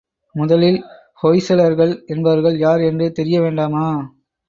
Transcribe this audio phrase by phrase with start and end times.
[0.35, 0.79] முதலில்
[1.23, 3.87] ஹொய்சலர்கள் என்பவர்கள் யார் என்று தெரிய வேண்டாமா?